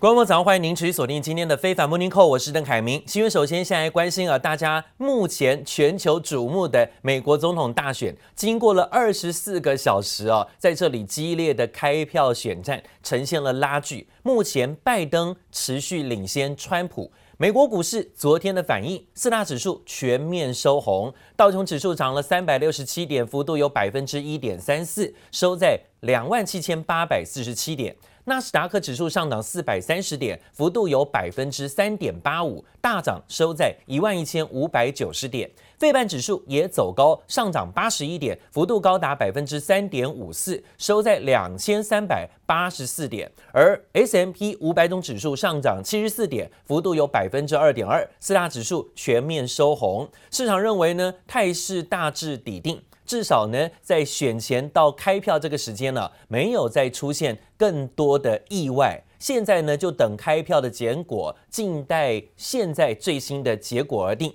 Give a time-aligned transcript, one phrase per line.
[0.00, 3.02] 观众早上，欢迎您持续锁定今天的非凡 Morning Call，我是邓凯明。
[3.04, 17.10] 新闻首先先来关心啊，大家目前全球瞩目的美国总统大选，经过了二十四个小时啊，在这里激烈的开票选战呈现了拉锯，目前拜登持续领先川普。
[17.36, 27.96] 美国股市昨天的反应，四大指数全面收红，道琼指数涨了三百六十七点，幅度有百分之一点三四，收在两万七千八百四十七点。
[28.28, 35.50] 纳斯达克指数上涨四百三十点，幅度有百分之三点八五，大涨，收在一万一千五百九十点。
[35.78, 43.30] 费半指数也走高，上涨八十一点，幅度高达百分之三点五四，收在两千三百八十四点。
[43.52, 50.08] 而 S M P 五百种指数上涨七十四点，幅度有百分之二点二，四大指数全面收红。
[50.30, 59.02] 市场认为呢，态势大致底定，至少呢，在选前到开票这个时间呢，没有再出现更多的意外。
[59.18, 64.30] 现在呢，就等开票的结果，静待现在最新的结果而定。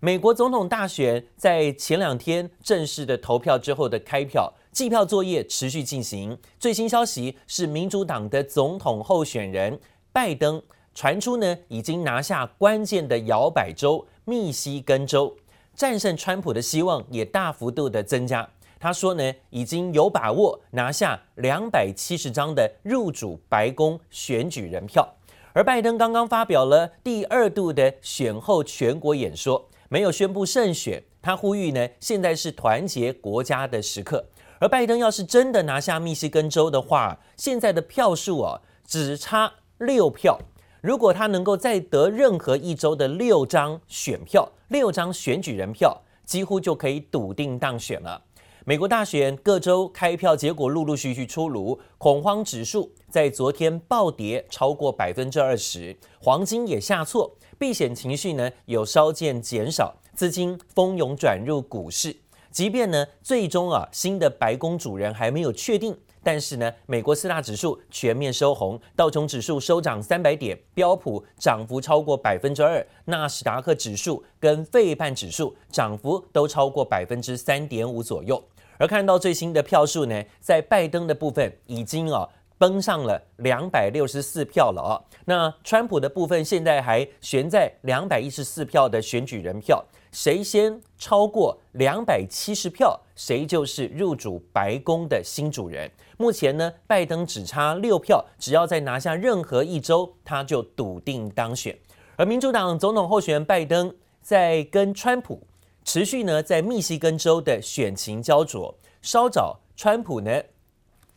[0.00, 6.38] 美国总统大选在前两天正式的投票之后的开票计票作业持续进行。
[6.60, 9.80] 最新消息是，民主党的总统候选人
[10.12, 10.62] 拜登
[10.94, 15.34] 传出呢，已经拿下关键的摇摆州密西根州，
[15.78, 18.46] 战胜川普的希望也大幅度的增加。
[18.80, 25.08] 他说呢，已经有把握拿下两百七十张的入主白宫选举人票。
[25.52, 29.68] 而拜登刚刚发表了第二度的选后全国演说。
[29.88, 34.26] 没有宣布胜选，他呼吁呢，现在是团结国家的时刻。
[34.58, 40.36] 而拜登要是真的拿下密西根州的话，现在的票数啊，只差六票。
[40.80, 48.22] 如果他能够再得任何一州的六张选票、六张选举人票，几乎就可以笃定当选了。
[48.64, 57.34] 美国大选各州开票结果陆陆续续出炉，恐慌指数在昨天暴跌超过百分之二十，黄金也下挫。
[57.58, 62.14] 避险情绪呢有稍见减少，资金蜂拥转入股市。
[62.50, 78.42] 即便呢最终啊新的白宫主人还没有确定，但是呢美国四大指数全面收红，道琼指数收涨三百点，标普涨幅超过百分之二，纳斯达克指数跟费半指数涨幅都超过百分之三点五左右。
[78.78, 82.28] 而看到最新的票数呢，在拜登的部分已经啊。
[82.60, 84.98] 奔上了两百六十四票了啊！
[85.26, 89.80] 那川普的部分现在还悬在两百一十四票的选举人票，
[90.10, 95.90] 谁先超过两百七十票，谁就是入主白宫的新主人。
[96.16, 101.78] 目前呢，拜登只差六票，只要再拿下任何一州，他就笃定当选。
[102.16, 105.46] 而民主党总统候选人拜登在跟川普
[105.84, 110.42] 持续呢在密西根州的选情焦灼，稍早川普呢。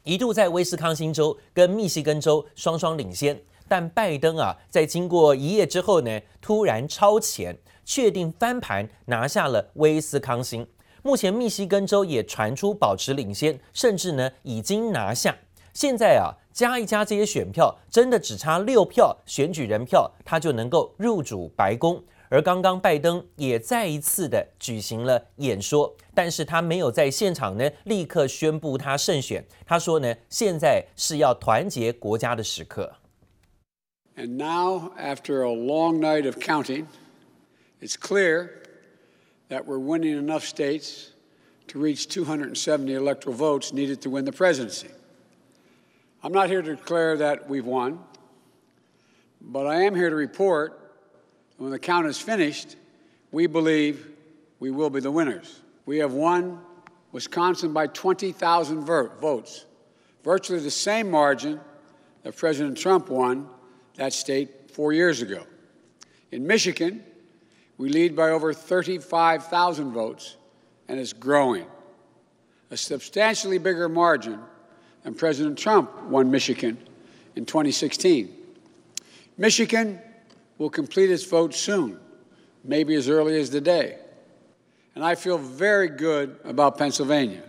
[0.03, 10.67] 一度在威斯康星州跟密西根州双双领先，但拜登啊，在经过一夜之后呢，突然超前，确定翻盘拿下了威斯康星。
[11.03, 15.35] 目前密西根州也传出保持领先，甚至呢已经拿下。
[15.73, 22.03] 现在啊，加一加这些选票，真的只差六票选举人票，他就能够入主白宫。
[22.29, 29.45] 而刚刚拜登也再一次的举行了演说，但是他没有在现场呢立刻宣布他胜选。
[29.65, 32.93] 他说呢，现在是要团结国家的时刻。
[34.15, 36.85] And now, after a long night of counting,
[37.81, 38.63] it's clear
[39.49, 41.11] that we're winning enough states
[41.67, 44.89] to reach 270 electoral votes needed to win the presidency.
[46.23, 47.99] I'm not here to declare that we've won,
[49.41, 50.77] but I am here to report.
[51.57, 52.75] that When the count is finished,
[53.31, 54.07] we believe
[54.59, 55.61] we will be the winners.
[55.85, 56.61] We have won
[57.11, 59.65] Wisconsin by 20,000 votes,
[60.23, 61.59] virtually the same margin
[62.23, 63.49] that President Trump won
[63.95, 65.43] that state four years ago.
[66.31, 67.03] In Michigan,
[67.81, 70.37] we lead by over 35,000 votes,
[70.87, 71.65] and it's growing.
[72.69, 74.39] A substantially bigger margin
[75.01, 76.77] than President Trump won Michigan
[77.35, 78.31] in 2016.
[79.35, 79.99] Michigan
[80.59, 81.99] will complete its vote soon,
[82.63, 83.97] maybe as early as today.
[84.93, 87.41] And I feel very good about Pennsylvania.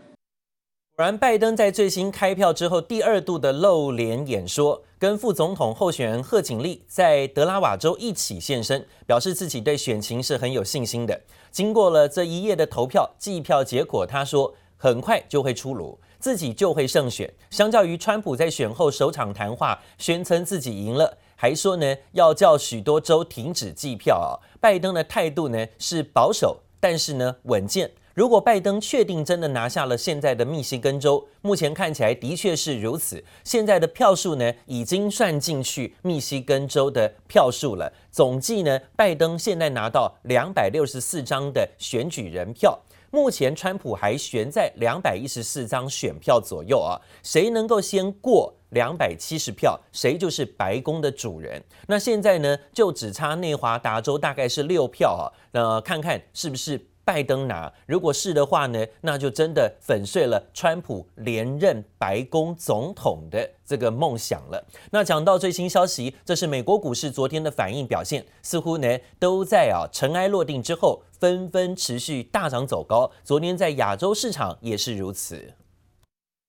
[0.94, 11.18] 果然，拜登在最新开票之后第二度的露脸演说，跟副总统候选人贺锦丽在德拉瓦州一起现身，表示自己对选情是很有信心的。
[11.50, 17.32] 经过了这一夜的投票计票结果，他说很快就会出炉，自己就会胜选。
[17.48, 21.16] 相较于川普在选后首场谈话宣称自己赢了。
[21.36, 24.36] 还说呢，要叫许多州停止计票啊。
[24.60, 27.90] 拜登的态度呢是保守，但是呢稳健。
[28.14, 33.24] 如果拜登确定真的拿下了现在的密西根州，目前看起来的确是如此。
[33.42, 37.90] 现在的票数呢，已经算进去密西根州的票数了。
[38.10, 42.78] 总计呢，拜登现在拿到两百六十四张的选举人票。
[43.10, 51.62] 目前川普还悬在两百一十四张选票左右啊，谁能够先过两百七十票，谁就是白宫的主人。
[51.88, 57.72] 那现在呢，就只差内华达州大概是六票啊，那看看是不是拜登拿。
[57.86, 64.64] 如果是的话呢，那就真的粉碎了川普连任白宫总统的这个梦想了。
[64.90, 71.02] 那讲到最新消息，这是美国股市昨天的反应表现，似乎呢都在啊尘埃落定之后。
[71.22, 75.54] 纷纷持续大涨走高，昨天在亚洲市场也是如此。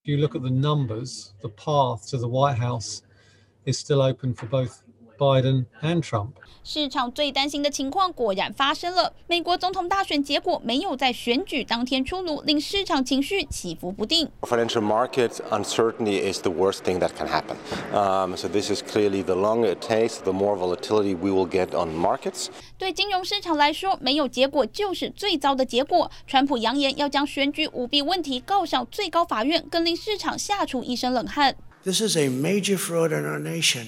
[0.02, 2.98] If You look at the numbers, the path to the White House
[3.64, 4.78] is still open for both
[5.17, 6.31] Biden and Trump.
[6.63, 9.13] 市场最担心的情况果然发生了。
[9.27, 14.29] 美国总统大选结果没有在选举当天出炉，令市场情绪起伏不定。
[14.41, 17.55] Financial market uncertainty is the worst thing that can happen.
[17.91, 21.69] Um, so this is clearly the longer it takes, the more volatility we will get
[21.71, 22.47] on markets.
[22.77, 26.09] 对金融市场来说，没有结果就是最糟的结果。
[26.27, 31.55] 川普扬言要将选举舞弊问题告上最高法院，更令市场吓出一身冷汗。
[31.83, 33.87] This is a major fraud in our nation.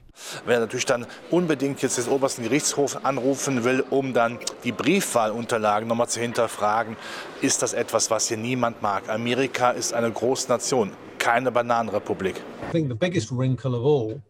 [0.45, 6.07] Wer natürlich dann unbedingt jetzt des obersten Gerichtshof anrufen will, um dann die Briefwahlunterlagen nochmal
[6.07, 6.95] zu hinterfragen,
[7.41, 9.09] ist das etwas, was hier niemand mag.
[9.09, 12.35] Amerika ist eine Großnation, keine Bananenrepublik.
[12.67, 14.21] I think the biggest wrinkle of all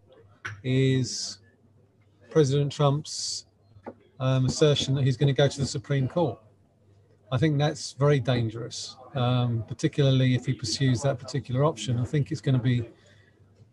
[0.63, 1.39] is
[2.29, 3.45] President Trump's
[4.19, 6.37] um, assertion that he's going to go to the Supreme Court.
[7.33, 11.97] I think that's very dangerous, um, particularly if he pursues that particular option.
[11.97, 12.83] I think it's going to be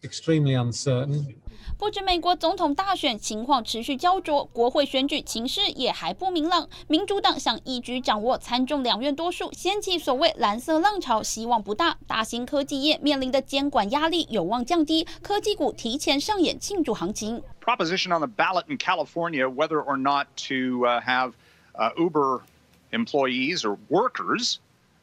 [0.02, 1.36] extremely uncertain.
[1.78, 6.70] 不止美国总统大选情况持续焦灼，国会选举情势也还不明朗。
[6.88, 11.98] 民主党想一举掌握参众两院多数，掀起所谓蓝色浪潮，希望不大。
[12.06, 17.42] 大型科技业面临的监管压力有望降低，科技股提前上演庆祝行情。
[17.62, 21.32] Proposition on the ballot in California whether or not to have
[21.98, 22.42] Uber
[22.92, 24.58] employees or workers,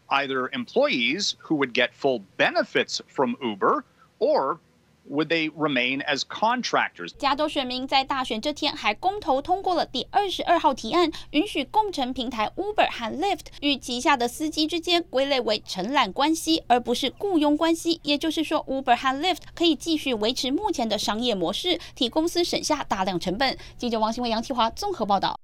[0.08, 3.82] either employees who would get full benefits from Uber
[4.18, 4.58] or
[5.07, 7.11] Would they remain as contractors？
[7.19, 17.99] 加州选民在大选这天还公投通过了第二十二号提案，允许共乘平台 Uber 和 Lyft 与旗下的司机之间归类为承揽关系，而不是雇佣关系。
[18.01, 23.55] 也就是说，Uber 和 Lyft 可以继续维持目前的商业模式，替公司省下大量成本。
[23.77, 25.39] 记者王新伟、杨启华综合报道。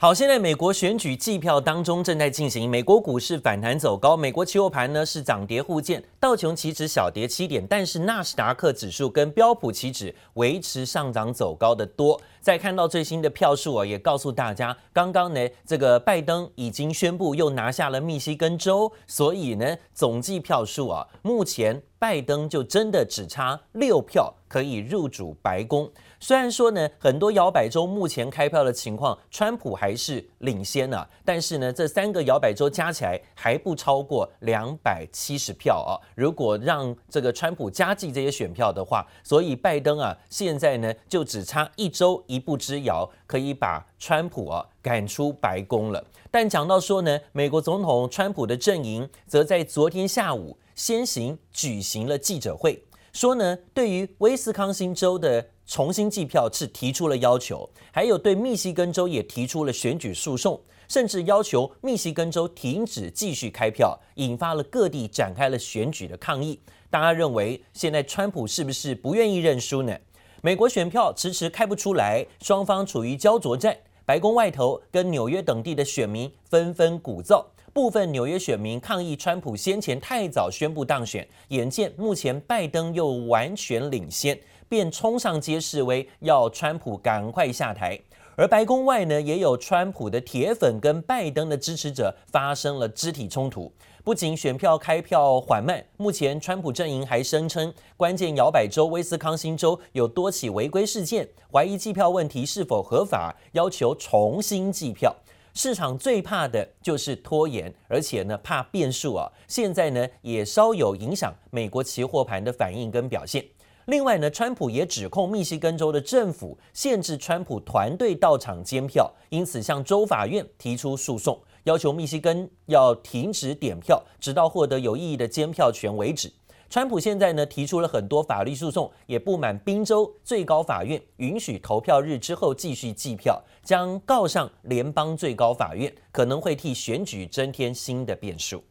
[0.00, 12.20] 好，现在美国选举计票当中正在进行，美国股市反弹走高，美国期货盘呢是涨跌互见，道琼期指小跌七点，但是纳斯达克指数跟标普期指维持上涨走高的多。
[12.40, 25.90] 再看到最新的票数啊，也告诉大家，刚刚呢这个拜登已经宣布又拿下了密西根州，所以呢总计票数啊，目前拜登就真的只差六票可以入主白宫。
[26.20, 35.94] 虽然说呢，很多摇摆州目前开票的情况，川普还是领先啊，但是呢，这三个摇摆州加起来还不超过两百七十票啊。
[36.16, 46.04] 如果让这个川普加计这些选票的话，所以拜登啊，现在呢就只差一周一步之遥，可以把川普啊赶出白宫了。
[46.32, 55.46] 但讲到说呢，美国总统川普的阵营则在昨天下午先行举行了记者会，说呢，对于威斯康星州的。
[55.68, 60.58] 重新计票是提出了要求，还有对密西根州也提出了选举诉讼，
[60.88, 66.58] 甚至要求密西根州停止继续开票，引发了各地展开了选举的抗议。
[66.88, 69.94] 大家认为现在川普是不是不愿意认输呢？
[70.40, 73.76] 美国选票迟迟开不出来，双方处于焦灼战。
[74.06, 77.44] 白宫外头跟纽约等地的选民纷纷鼓噪，
[77.74, 84.40] 部分纽约选民抗议川普先前太早宣布当选，眼见目前拜登又完全领先。
[84.68, 87.98] 便冲上街示威，要川普赶快下台。
[88.36, 93.72] 而白宫外呢，也有川普的铁粉跟拜登的支持者发生了肢体冲突。
[94.04, 105.14] 不仅选票开票缓慢，目前川普阵营还声称，关键摇摆州威斯康星州有多起违规事件，怀疑计票问题是否合法，要求重新计票。
[105.52, 109.28] 市场最怕的就是拖延，而且呢怕变数啊。
[109.48, 113.44] 现在呢也稍有影响美国期货盘的反应跟表现。
[113.88, 126.30] 另外呢，川普也指控密西根州的政府限制川普团队到场监票，因此向州法院提出诉讼，要求密西根要停止点票，直到获得有意义的监票权为止。
[126.68, 138.62] 川普现在呢提出了很多法律诉讼，也不满宾州最高法院允许投票日之后继续计票，将告上联邦最高法院，可能会替选举增添新的变数。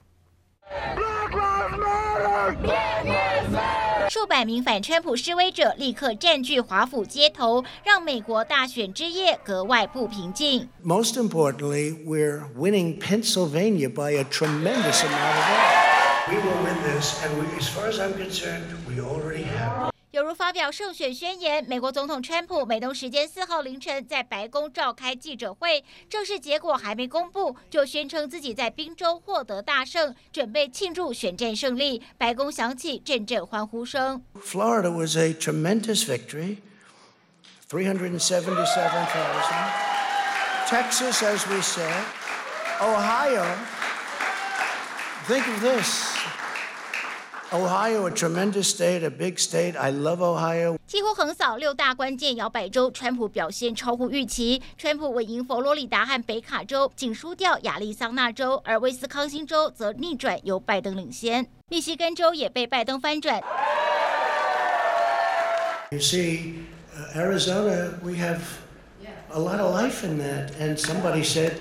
[0.67, 3.26] 数
[4.27, 10.69] 百名反川普示威者立刻占据华府街头，让美国大选之夜格外不平静。
[10.83, 15.87] Most importantly, we're winning Pennsylvania by a tremendous amount of votes.
[16.29, 19.96] We will win this, and we, as far as I'm concerned, we already have.
[20.27, 32.03] 如发表胜选宣言，美国总统川普美东时间四号凌晨在白宫召开记者会，正式结果还没公布，就宣称自己在宾州获得大胜，准备庆祝选战胜利。
[32.17, 34.21] 白宫响起阵阵欢呼声。
[34.43, 36.57] Florida was a tremendous victory,
[37.69, 38.51] 377,000.
[40.67, 42.03] Texas, as we said,
[42.81, 43.45] Ohio.
[45.25, 46.16] Think of this.
[47.52, 49.76] Ohio, a tremendous state, a big state.
[49.76, 50.78] I love Ohio.
[50.86, 54.62] 几乎横扫六大关键摇摆州，川普表现超乎预期。
[54.78, 61.46] 川普稳赢佛罗里达和北卡州，仅输掉亚利桑那州，而威斯康星州则逆转，由拜登领先。
[61.68, 63.42] 密西根州也被拜登翻转。
[65.90, 66.54] You see,
[67.14, 68.40] Arizona, we have
[69.28, 70.52] a lot of life in that.
[70.58, 71.56] And somebody said,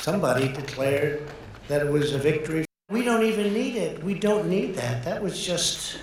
[0.00, 1.20] somebody declared
[1.68, 2.64] that it was a victory.
[2.93, 4.03] We don't even need it.
[4.03, 5.03] We don't need that.
[5.03, 5.97] That was just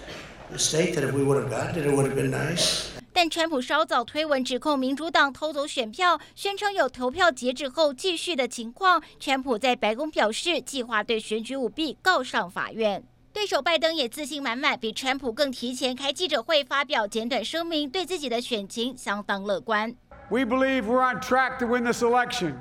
[0.53, 2.87] a state that if we would have gotten it, it would have been nice.
[3.13, 9.01] 但川普稍早推文指控民主党偷走选票，宣称有投票截止后继续的情况。
[9.21, 13.05] 川普在白宫表示，计划对选举舞弊告上法院。
[13.33, 19.95] 对手拜登也自信满满，比川普更提前开记者会发表简短声明，对自己的选情相当乐观。
[20.29, 22.55] We believe we're on track to win this election.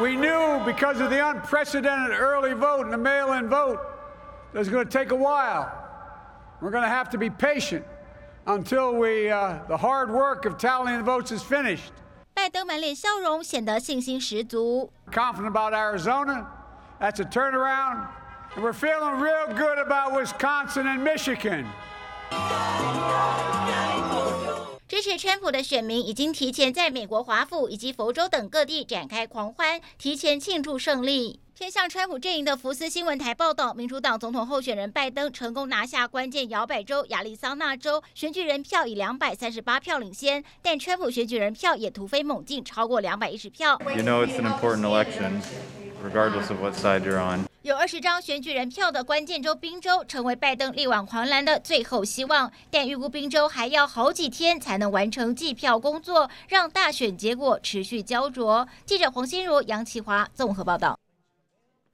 [0.00, 3.78] We knew because of the unprecedented early vote and the mail-in vote
[4.52, 5.70] that it's going to take a while.
[6.60, 7.84] We're going to have to be patient
[8.46, 11.92] until we, uh, the hard work of tallying the votes is finished.
[12.34, 14.90] 拜登满脸笑容，显得信心十足。
[15.12, 16.46] Confident about Arizona,
[16.98, 18.08] that's a turnaround,
[18.54, 21.66] and we're feeling real good about Wisconsin and Michigan.
[25.17, 31.39] 川普的选民已经提前在美国华府以及佛州等各地展开狂欢，提前庆祝胜利。
[31.57, 43.81] 偏向川普阵营的福斯新闻台报道，民主党总统候选人拜登成功拿下关键摇摆州亚利桑那州，选举人票以两百三十八票领先，但川普选举人票也突飞猛进，超过两百一十票。
[43.95, 45.41] You know it's an important election,
[46.03, 47.45] regardless of what side you're on.
[47.63, 52.49] 有二十张选举人票的关键州宾州，成为拜登力挽狂澜的最后希望。
[52.71, 58.65] 但预估宾州还要好几天才能完成计票工作，让大选结果持续焦灼。
[58.85, 60.97] 记者黄心如、杨启华综合报道。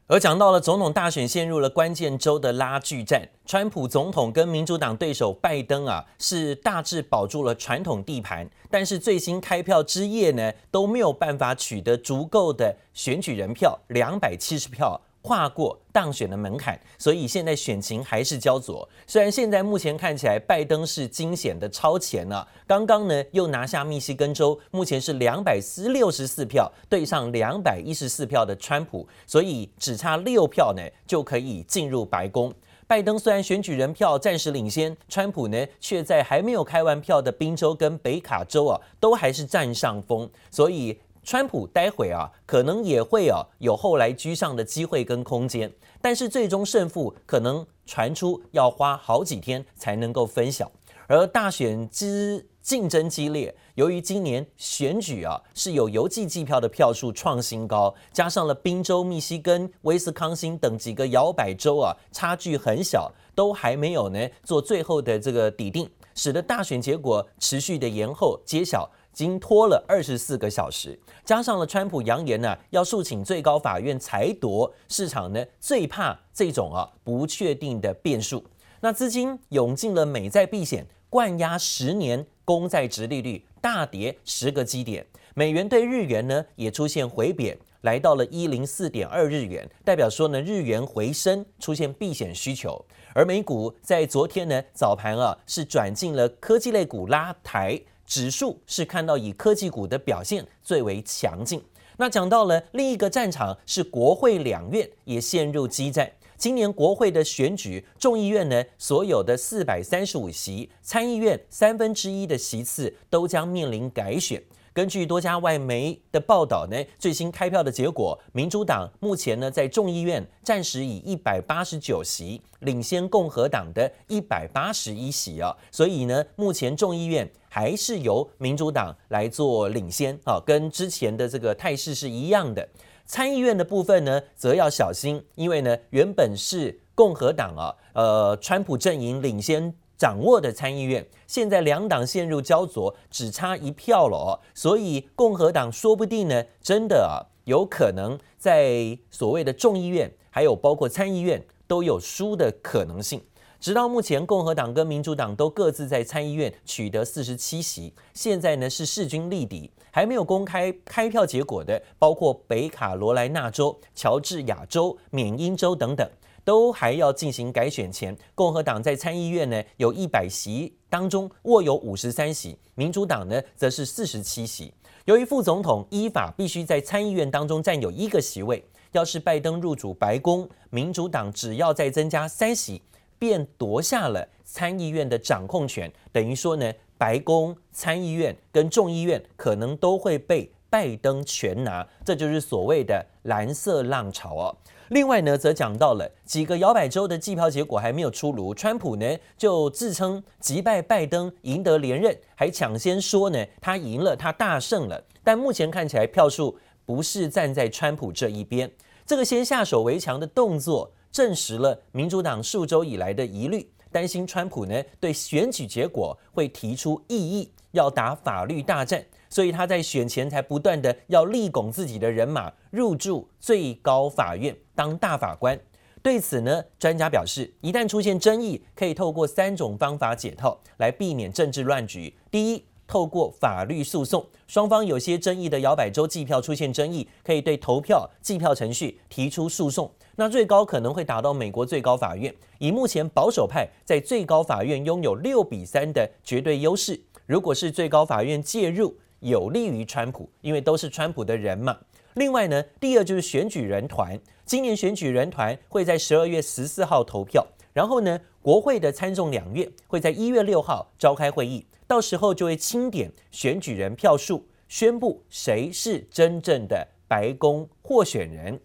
[0.08, 15.00] 而讲到了总统大选陷入了关键州的拉锯战，川普总统跟民主党对手拜登啊，是大致保住了传统地盘，但是最新开票之夜呢，都没有办法取得足够的选举人票，两百七十票。
[15.24, 18.88] 跨过当选的门槛，所以现在选情还是焦灼。
[19.08, 25.60] 虽然现在目前看起来拜登是惊险的超前了，刚刚呢又拿下密西根州，目前是两百
[25.94, 32.54] 六十四票对上两百一十四票的川普，所以只差六票呢就可以进入白宫。
[32.86, 41.00] 拜登虽然选举人票暂时领先，川普呢却在还没有开完票的宾州跟北卡州啊都还是占上风，所以。
[41.24, 50.72] 川普待会啊，可能也会啊有后来居上的机会跟空间，但是最终胜负可能传出要花好几天才能够分晓。
[51.08, 68.90] 而大选之竞争激烈，由于今年选举啊是有邮寄计票的票数创新高，加上了宾州、密西根、威斯康星等几个摇摆州啊差距很小，都还没有呢做最后的这个底定，使得大选结果持续的延后揭晓。
[69.14, 78.44] 已经拖了二十四个小时，加上了川普扬言呢、要诉请最高法院裁夺，市场呢最怕这种啊不确定的变数。
[78.82, 85.06] 那资金涌进了美债避险，灌压十年公债殖利率大跌十个基点，
[85.36, 92.84] 美元对日元呢也出现回贬，来到了一零四点二日元，代表说呢日元回升，出现避险需求。
[93.14, 97.80] 而美股在昨天呢早盘啊是转进了科技类股拉抬。
[98.14, 101.60] 指数是看到以科技股的表现最为强劲。
[101.98, 106.12] 那讲到了另一个战场是国会两院也陷入激战。
[106.38, 114.40] 今年国会的选举，众议院呢所有的四百三十五席，参议院三分之一的席次都将面临改选。
[114.74, 132.68] 根据多家外媒的报道呢，最新开票的结果，民主党目前呢在众议院暂时以一百八十九席领先共和党的一百八十一席啊，所以呢，目前众议院还是由民主党来做领先啊，跟之前的这个态势是一样的。
[133.06, 139.76] 参议院的部分呢，则要小心，因为呢，原本是共和党啊，呃，川普阵营领先。
[140.04, 153.24] 掌握的参议院，现在两党陷入焦灼，只差一票了哦，所以共和党说不定呢，真的啊，有可能在所谓的众议院，还有包括参议院都有输的可能性。
[153.62, 166.06] 直到目前，共和党跟民主党都各自在参议院取得四十七席，现在呢是势均力敌，还没有公开开票结果的，包括北卡罗来纳州、乔治亚州、缅因州等等。
[166.44, 174.74] 都还要进行改选前，共和党在参议院呢有一百席当中握有五十三席，民主党呢则是四十七席。
[175.06, 182.82] 由于副总统依法必须在参议院当中占有一个席位，要是拜登入主白宫，民主党只要再增加三席，
[183.20, 185.92] 便夺下了参议院的掌控权。
[186.12, 194.58] 等于说呢，白宫、参议院跟众议院可能都会被拜登全拿，这就是所谓的蓝色浪潮哦。
[194.90, 199.06] 另外呢，则讲到了几个摇摆州的计票结果还没有出炉，川普呢
[199.38, 205.00] 就自称击败拜登赢得连任，还抢先说呢他赢了，他大胜了。
[205.24, 208.72] 但目前看起来票数不是站在川普这一边，
[209.06, 219.06] 这个先下手为强的动作，证实了民主党数周以来的疑虑，担心川普呢对选举结果会提出异议，要打法律大战。
[219.34, 225.60] 所以他在选前才不断的要力拱自己的人马入驻最高法院当大法官。
[226.04, 232.14] 对此呢，专家表示，一旦出现争议，可以透过三种方法解套，来避免政治乱局。
[232.30, 239.92] 第一，透过法律诉讼，双方有些争议的摇摆州计票出现争议，可以对投票计票程序提出诉讼。
[240.16, 242.32] 那最高可能会打到美国最高法院。
[242.60, 251.80] 以目前保守派在最高法院拥有六比三的绝对优势，如果是最高法院介入，有利于川普，因为都是川普的人嘛。
[252.16, 268.60] 另外呢，第二就是选举人团，今年选举人团会在十二月十四号投票，然后呢，国会的参众两院会在一月六号召开会议，到时候就会清点选举人票数，宣布谁是真正的白宫候选人。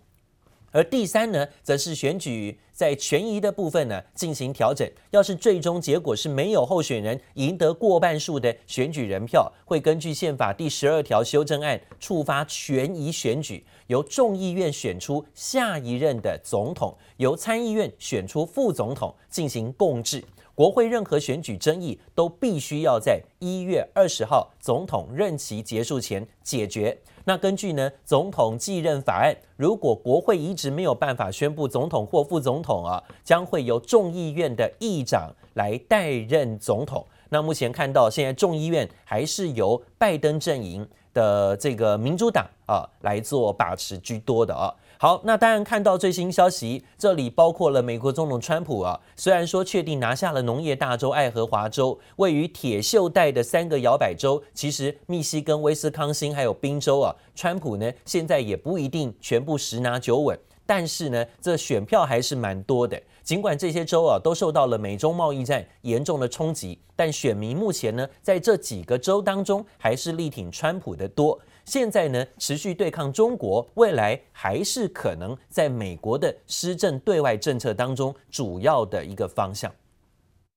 [0.70, 4.88] 而第三呢，则是选举在权益的部分呢进行调整。
[5.10, 20.22] 要是最终结果是没有候选人赢得过半数的选举人票，会根据宪法第十二条修正案触发权宜选举，由众议院选出下一任的总统，由参议院选出副总统进行共治。
[20.58, 26.98] 国会任何选举争议都必须要在一月二十号总统任期结束前解决。
[27.24, 37.06] 那根据呢总统继任法案，如果国会一直没有办法宣布总统或副总统啊，将会由众议院的议长来代任总统。
[37.28, 44.74] 那目前看到现在众议院还是由拜登阵营的这个民主党啊来做把持居多的啊。
[45.00, 63.00] 好，那当然看到最新消息，这里包括了美国总统川普啊，虽然说确定拿下了农业大州爱荷华州，位于铁锈带的三个摇摆州，其实密西根、威斯康星还有宾州啊，川普呢现在也不一定全部十拿九稳，但是呢，这选票还是蛮多的。
[63.22, 71.38] 尽管这些州啊都受到了美中贸易战严重的冲击，但选民目前呢在这几个州当中还是力挺川普的多。
[71.68, 79.70] 现在呢，持续对抗中国，未来还是可能在美国的施政对外政策当中主要的一个方向。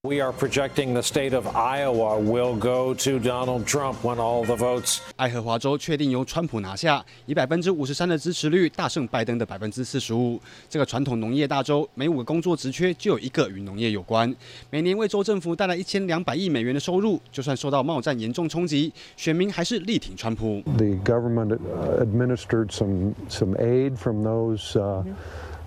[0.04, 4.56] We are projecting the state of Iowa will go to Donald Trump when all the
[4.56, 4.98] votes.
[5.16, 10.42] 爱荷华州确定由川普拿下，以百分之五十三的支持率大胜拜登的百分之四十五。
[10.68, 14.36] 这个传统农业大州，每五个工作职缺就有一个与农业有关，
[14.72, 17.22] 每年为州政府带来一千两百亿美元的收入。
[17.32, 20.64] 就算受到贸战严重冲击，选民还是力挺川普。
[20.78, 21.60] The government
[22.00, 25.04] administered some some aid from those uh,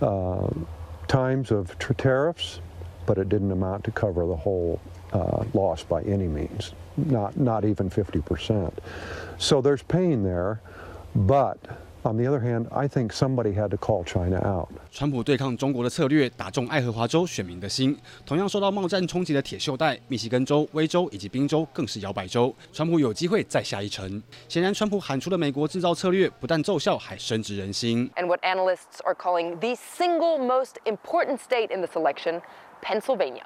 [0.01, 0.51] uh,
[1.07, 2.59] times of tariffs.
[3.06, 4.80] But it didn't amount to cover the whole
[5.13, 8.71] uh, loss by any means, not, not even 50%.
[9.39, 10.60] So there's pain there,
[11.15, 11.58] but
[12.04, 14.69] On the other hand, I think somebody had to call China out.
[14.89, 24.21] 川普对抗中国的策略打中爱荷华州选民的心，同样受到贸战冲击的铁锈带、密西根州、威州以及宾州更是摇摆州，川普有机会再下一城。
[24.47, 28.10] 显然，川普喊出的美国制造策略不但奏效，还深植人心。
[28.15, 32.41] And what analysts are calling the single most important state in this election,
[32.84, 33.45] Pennsylvania.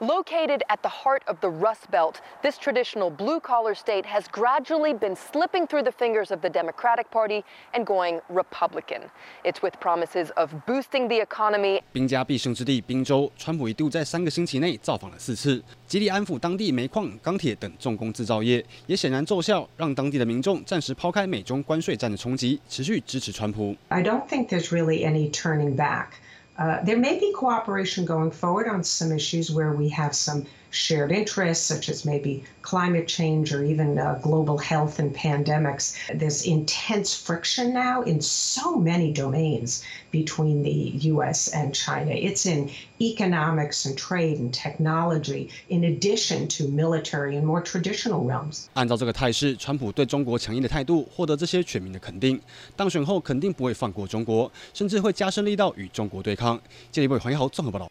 [0.00, 4.94] Located at the heart of the Rust Belt, this traditional blue collar state has gradually
[4.94, 7.42] been slipping through the fingers of the Democratic Party
[7.74, 9.10] and going Republican.
[9.42, 11.82] It's with promises of boosting the economy.
[11.92, 23.74] 兵家必胜之地宾州，川普一度在三个星期内造访了四次，极力安抚当地煤矿、钢铁等重工制造业，也显然奏效，让当地的民众暂时抛开美中关税战的冲击，持续支持川普。
[23.88, 26.10] I don't think there's really any turning back.
[26.57, 31.10] Uh, there may be cooperation going forward on some issues where we have some shared
[31.10, 35.96] interests, such as maybe climate change or even uh, global health and pandemics.
[36.12, 42.12] There's intense friction now in so many domains between the US and China.
[42.12, 42.68] It's in
[43.00, 48.66] economics and trade and technology, in addition to military and more traditional realms.
[48.74, 52.38] 按照这个态势，川普对中国强硬的态度获得这些选民的肯定。
[52.76, 56.60] 当选后肯定不会放过中国，甚至会加深力道与中国对抗。
[56.92, 57.90] 这里为黄一豪综合报道。